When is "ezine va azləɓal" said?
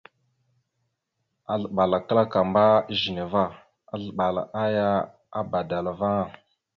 2.91-4.35